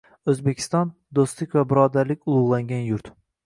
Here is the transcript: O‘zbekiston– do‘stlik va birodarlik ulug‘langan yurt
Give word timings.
O‘zbekiston– 0.31 0.89
do‘stlik 1.21 1.55
va 1.59 1.67
birodarlik 1.75 2.27
ulug‘langan 2.35 2.85
yurt 2.91 3.17